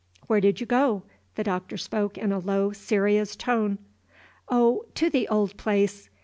[0.25, 1.03] "Where did you go?"
[1.35, 3.77] The Doctor spoke in a low, serious tone.
[4.49, 6.09] "Oh, to the old place.